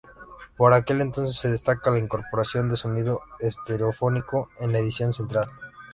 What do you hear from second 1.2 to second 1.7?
se